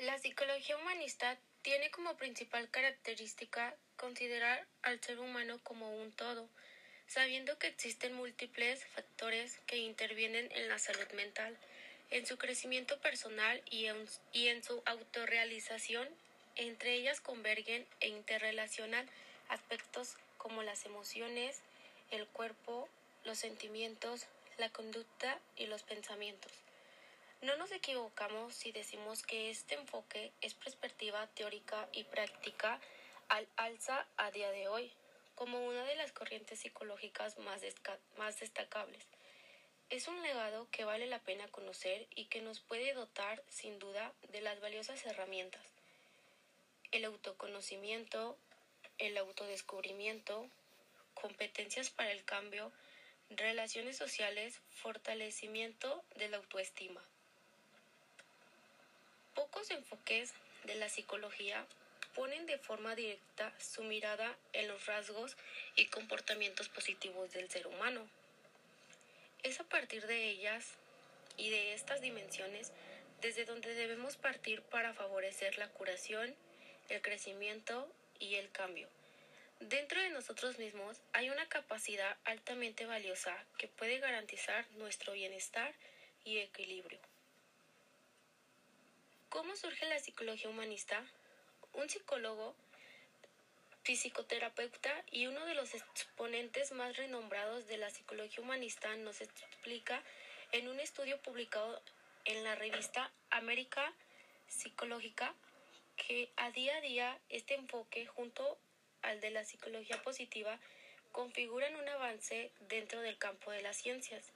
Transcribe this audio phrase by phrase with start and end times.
[0.00, 6.48] La psicología humanista tiene como principal característica considerar al ser humano como un todo,
[7.06, 11.54] sabiendo que existen múltiples factores que intervienen en la salud mental,
[12.08, 16.08] en su crecimiento personal y en, su autorrealización,
[16.56, 19.06] entre ellas convergen e interrelacionan
[19.50, 21.60] aspectos como las emociones,
[22.10, 22.88] el cuerpo,
[23.24, 24.24] los sentimientos,
[24.56, 26.69] la conducta y los pensamientos.
[27.42, 32.78] No nos equivocamos si decimos que este enfoque es perspectiva teórica y práctica
[33.28, 34.92] al alza a día de hoy,
[35.36, 37.62] como una de las corrientes psicológicas más,
[38.18, 39.06] más destacables.
[39.88, 44.12] Es un legado que vale la pena conocer y que nos puede dotar, sin duda,
[44.28, 45.64] de las valiosas herramientas.
[46.92, 48.36] El autoconocimiento,
[48.98, 50.46] el autodescubrimiento,
[51.14, 52.70] competencias para el cambio,
[53.30, 57.02] relaciones sociales, fortalecimiento de la autoestima.
[59.34, 60.32] Pocos enfoques
[60.64, 61.66] de la psicología
[62.14, 65.36] ponen de forma directa su mirada en los rasgos
[65.76, 68.08] y comportamientos positivos del ser humano.
[69.42, 70.74] Es a partir de ellas
[71.36, 72.72] y de estas dimensiones
[73.20, 76.34] desde donde debemos partir para favorecer la curación,
[76.88, 78.88] el crecimiento y el cambio.
[79.60, 85.74] Dentro de nosotros mismos hay una capacidad altamente valiosa que puede garantizar nuestro bienestar
[86.24, 86.98] y equilibrio.
[89.30, 91.06] ¿Cómo surge la psicología humanista?
[91.74, 92.56] Un psicólogo,
[93.84, 100.02] psicoterapeuta y uno de los exponentes más renombrados de la psicología humanista nos explica
[100.50, 101.80] en un estudio publicado
[102.24, 103.94] en la revista América
[104.48, 105.32] Psicológica
[105.96, 108.58] que a día a día este enfoque junto
[109.02, 110.58] al de la psicología positiva
[111.12, 114.32] configuran un avance dentro del campo de las ciencias,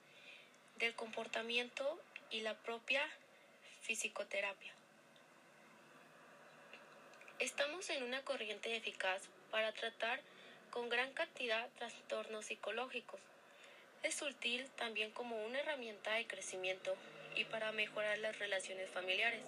[0.76, 2.00] del comportamiento
[2.30, 3.02] y la propia
[3.82, 4.72] psicoterapia.
[7.40, 10.20] Estamos en una corriente eficaz para tratar
[10.70, 13.20] con gran cantidad trastornos psicológicos.
[14.04, 16.96] Es sutil también como una herramienta de crecimiento
[17.34, 19.44] y para mejorar las relaciones familiares.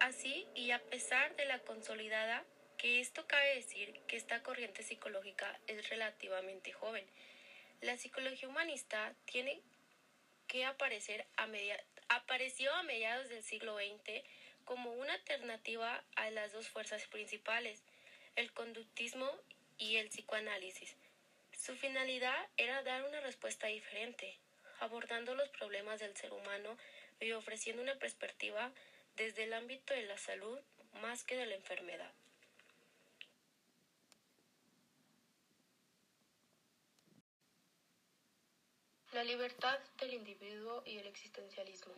[0.00, 2.42] Así, y a pesar de la consolidada,
[2.78, 7.04] que esto cabe decir que esta corriente psicológica es relativamente joven.
[7.82, 9.60] La psicología humanista tiene
[10.46, 14.24] que aparecer a media, apareció a mediados del siglo XX
[14.68, 17.82] como una alternativa a las dos fuerzas principales,
[18.36, 19.26] el conductismo
[19.78, 20.94] y el psicoanálisis.
[21.56, 24.38] Su finalidad era dar una respuesta diferente,
[24.80, 26.76] abordando los problemas del ser humano
[27.18, 28.70] y ofreciendo una perspectiva
[29.16, 30.60] desde el ámbito de la salud
[31.00, 32.12] más que de la enfermedad.
[39.12, 41.97] La libertad del individuo y el existencialismo.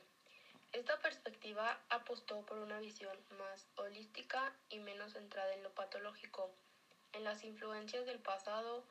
[0.72, 6.54] Esta perspectiva apostó por una visión más holística y menos centrada en lo patológico,
[7.12, 8.84] en las influencias del pasado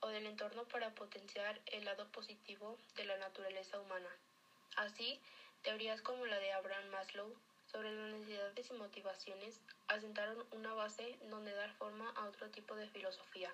[0.00, 4.08] o del entorno para potenciar el lado positivo de la naturaleza humana.
[4.76, 5.20] Así,
[5.62, 11.52] teorías como la de Abraham Maslow sobre las necesidades y motivaciones asentaron una base donde
[11.52, 13.52] dar forma a otro tipo de filosofía.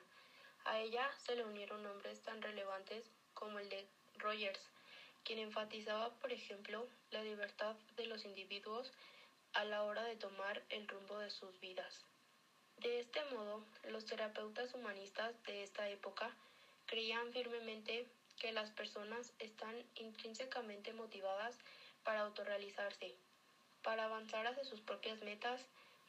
[0.65, 3.89] A ella se le unieron nombres tan relevantes como el de
[4.19, 4.61] Rogers,
[5.25, 8.91] quien enfatizaba, por ejemplo, la libertad de los individuos
[9.53, 12.05] a la hora de tomar el rumbo de sus vidas.
[12.79, 16.35] De este modo, los terapeutas humanistas de esta época
[16.87, 18.07] creían firmemente
[18.39, 21.57] que las personas están intrínsecamente motivadas
[22.03, 23.15] para autorrealizarse,
[23.83, 25.61] para avanzar hacia sus propias metas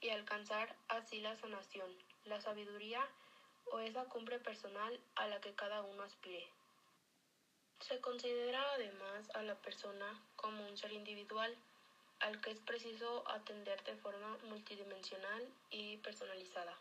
[0.02, 1.96] y alcanzar así la sanación,
[2.26, 3.08] la sabiduría
[3.72, 6.46] o esa cumbre personal a la que cada uno aspire.
[7.88, 11.58] Se considera además a la persona como un ser individual
[12.22, 16.78] al que es preciso atender de forma multidimensional y personalizada.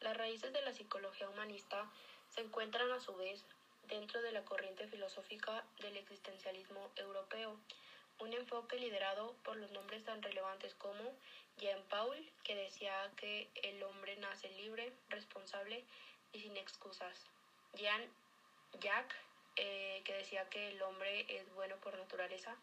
[0.00, 1.88] Las raíces de la psicología humanista
[2.30, 3.44] se encuentran a su vez
[3.84, 7.56] dentro de la corriente filosófica del existencialismo europeo,
[8.18, 11.14] un enfoque liderado por los nombres tan relevantes como
[11.58, 15.84] Jean Paul, que decía que el hombre nace libre, responsable
[16.32, 17.24] y sin excusas,
[17.74, 18.02] Jean
[18.80, 19.23] Jacques,
[19.56, 22.56] eh, que decía que el hombre es bueno por naturaleza,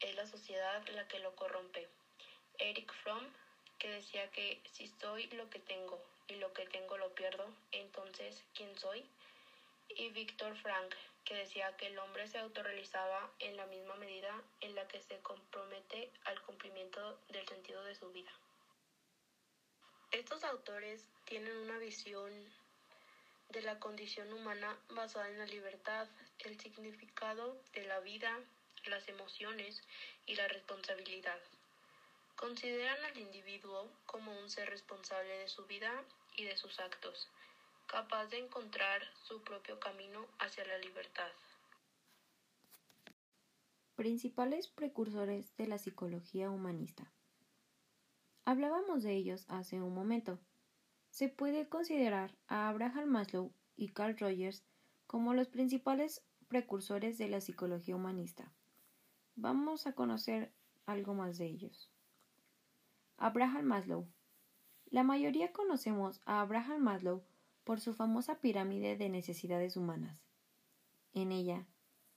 [0.00, 1.88] es la sociedad la que lo corrompe.
[2.58, 3.26] Eric Fromm,
[3.78, 8.42] que decía que si soy lo que tengo y lo que tengo lo pierdo, entonces
[8.54, 9.04] ¿quién soy?
[9.88, 14.74] Y Víctor Frank, que decía que el hombre se autorrealizaba en la misma medida en
[14.74, 18.32] la que se compromete al cumplimiento del sentido de su vida.
[20.12, 22.50] Estos autores tienen una visión
[23.50, 26.08] de la condición humana basada en la libertad,
[26.40, 28.30] el significado de la vida,
[28.86, 29.82] las emociones
[30.26, 31.38] y la responsabilidad.
[32.36, 36.04] Consideran al individuo como un ser responsable de su vida
[36.36, 37.28] y de sus actos,
[37.86, 41.30] capaz de encontrar su propio camino hacia la libertad.
[43.94, 47.10] Principales precursores de la psicología humanista.
[48.44, 50.38] Hablábamos de ellos hace un momento.
[51.16, 54.62] Se puede considerar a Abraham Maslow y Carl Rogers
[55.06, 58.52] como los principales precursores de la psicología humanista.
[59.34, 60.52] Vamos a conocer
[60.84, 61.90] algo más de ellos.
[63.16, 64.06] Abraham Maslow.
[64.90, 67.22] La mayoría conocemos a Abraham Maslow
[67.64, 70.20] por su famosa pirámide de necesidades humanas.
[71.14, 71.66] En ella,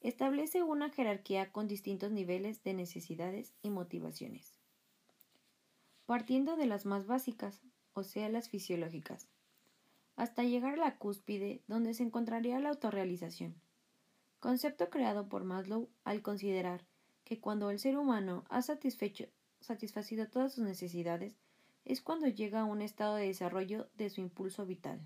[0.02, 4.60] establece una jerarquía con distintos niveles de necesidades y motivaciones,
[6.06, 7.62] partiendo de las más básicas,
[7.94, 9.28] o sea, las fisiológicas,
[10.16, 13.56] hasta llegar a la cúspide donde se encontraría la autorrealización,
[14.40, 16.86] concepto creado por Maslow al considerar
[17.24, 19.26] que cuando el ser humano ha satisfecho,
[19.62, 21.36] satisfacido todas sus necesidades,
[21.86, 25.00] es cuando llega a un estado de desarrollo de su impulso vital.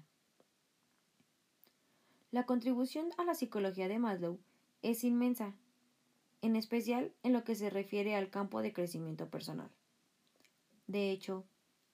[2.32, 4.40] La contribución a la psicología de Maslow
[4.82, 5.54] es inmensa,
[6.42, 9.70] en especial en lo que se refiere al campo de crecimiento personal.
[10.88, 11.46] De hecho,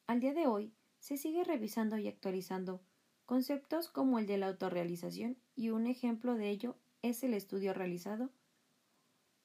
[0.07, 2.81] al día de hoy se sigue revisando y actualizando
[3.25, 8.29] conceptos como el de la autorrealización y un ejemplo de ello es el estudio realizado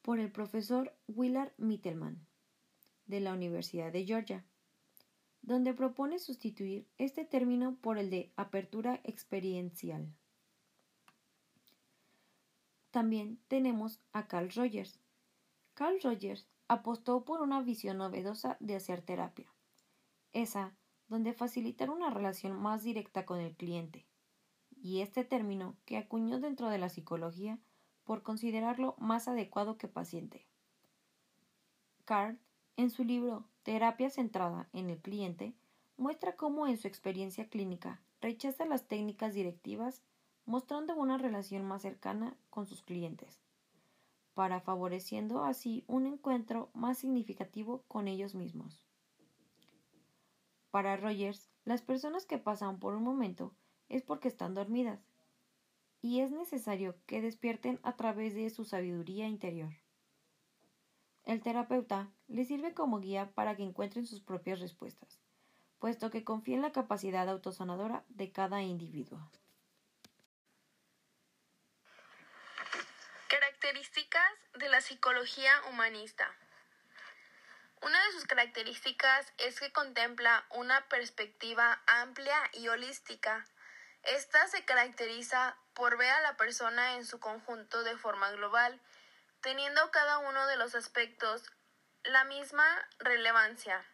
[0.03, 2.27] por el profesor Willard Mittelman
[3.07, 4.45] de la Universidad de Georgia,
[5.43, 10.13] donde propone sustituir este término por el de apertura experiencial.
[12.91, 15.01] También tenemos a Carl Rogers.
[15.75, 19.53] Carl Rogers apostó por una visión novedosa de hacer terapia,
[20.33, 20.75] esa
[21.15, 24.05] donde facilitar una relación más directa con el cliente,
[24.83, 27.61] y este término que acuñó dentro de la psicología
[28.03, 30.45] por considerarlo más adecuado que paciente.
[32.05, 32.37] Carl,
[32.77, 35.55] en su libro Terapia centrada en el cliente,
[35.97, 40.03] muestra cómo en su experiencia clínica rechaza las técnicas directivas
[40.47, 43.41] mostrando una relación más cercana con sus clientes,
[44.35, 48.85] para favoreciendo así un encuentro más significativo con ellos mismos.
[50.75, 53.55] Para Rogers, las personas que pasan por un momento
[53.89, 54.99] es porque están dormidas,
[56.03, 59.73] y es necesario que despierten a través de su sabiduría interior.
[61.23, 65.21] El terapeuta les sirve como guía para que encuentren sus propias respuestas,
[65.79, 69.31] puesto que confía en la capacidad autosanadora de cada individuo.
[73.29, 76.35] Características de la psicología humanista.
[77.85, 83.45] Una de sus características es que contempla una perspectiva amplia y holística.
[84.05, 88.81] Esta se caracteriza por ver a la persona en su conjunto de forma global,
[89.43, 91.43] teniendo cada uno de los aspectos
[92.05, 92.65] la misma
[93.01, 93.85] relevancia,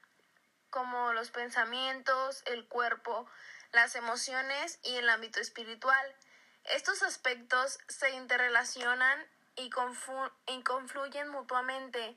[0.70, 3.28] como los pensamientos, el cuerpo,
[3.72, 6.14] las emociones y el ámbito espiritual.
[6.62, 9.19] Estos aspectos se interrelacionan
[9.56, 12.16] y, confluyen mutuamente.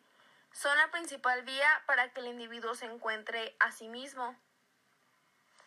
[0.53, 4.39] Son la principal vía para que el individuo se encuentre a sí mismo.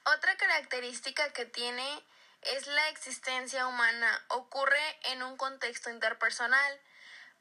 [0.05, 2.05] Otra característica que tiene
[2.43, 4.25] es la existencia humana.
[4.29, 4.81] Ocurre
[5.11, 6.81] en un contexto interpersonal.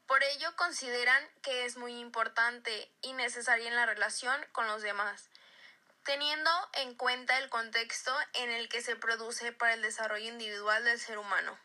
[0.08, 5.30] Por ello consideran que es muy importante y necesaria en la relación con los demás,
[6.04, 10.98] teniendo en cuenta el contexto en el que se produce para el desarrollo individual del
[10.98, 11.56] ser humano.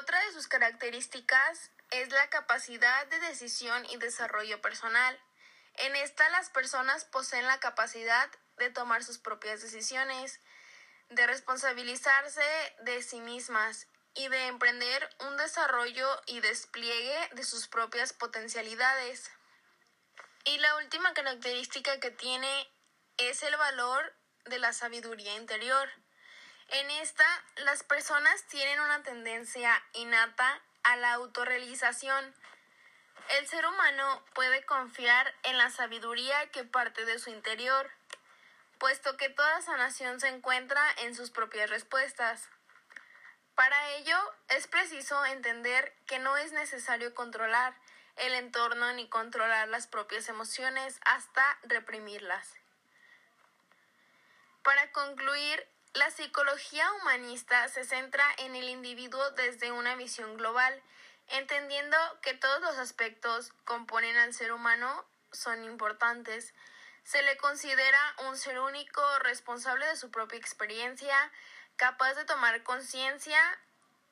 [0.00, 5.20] Otra de sus características es la capacidad de decisión y desarrollo personal.
[5.74, 10.40] En esta las personas poseen la capacidad de tomar sus propias decisiones,
[11.10, 12.40] de responsabilizarse
[12.84, 19.30] de sí mismas y de emprender un desarrollo y despliegue de sus propias potencialidades.
[20.46, 22.66] Y la última característica que tiene
[23.18, 25.86] es el valor de la sabiduría interior.
[26.68, 27.26] En esta,
[27.56, 32.34] las personas tienen una tendencia innata a la autorrealización.
[33.38, 37.90] El ser humano puede confiar en la sabiduría que parte de su interior,
[38.78, 42.48] puesto que toda sanación se encuentra en sus propias respuestas.
[43.54, 44.16] Para ello,
[44.48, 47.74] es preciso entender que no es necesario controlar
[48.16, 52.54] el entorno ni controlar las propias emociones hasta reprimirlas.
[54.62, 60.82] Para concluir, la psicología humanista se centra en el individuo desde una visión global,
[61.28, 66.54] entendiendo que todos los aspectos que componen al ser humano son importantes.
[67.04, 71.30] Se le considera un ser único, responsable de su propia experiencia,
[71.76, 73.40] capaz de tomar conciencia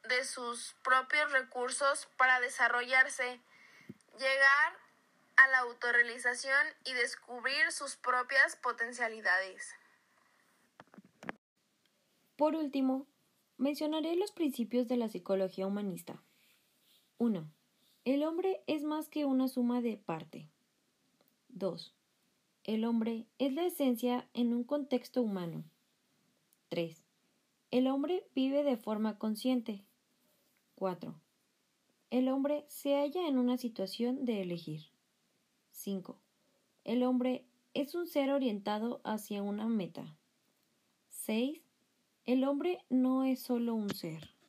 [0.05, 3.41] de sus propios recursos para desarrollarse,
[4.19, 4.79] llegar
[5.37, 9.75] a la autorrealización y descubrir sus propias potencialidades.
[12.41, 13.07] Por último,
[13.59, 16.23] mencionaré los principios de la psicología humanista.
[17.19, 17.47] 1.
[18.07, 20.49] El hombre es más que una suma de parte.
[21.51, 21.95] 2.
[22.65, 25.65] El hombre es la esencia en un contexto humano.
[26.71, 27.05] 3.
[27.71, 29.85] El hombre vive de forma consciente.
[30.77, 31.15] 4.
[32.09, 34.87] El hombre se halla en una situación de elegir.
[35.73, 36.19] 5.
[36.85, 37.45] El hombre
[37.75, 40.17] es un ser orientado hacia una meta.
[41.11, 41.61] 6.
[42.25, 44.40] El hombre no es solo un ser.